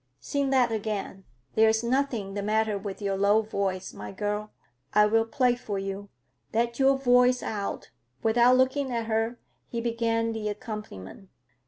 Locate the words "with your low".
2.75-3.43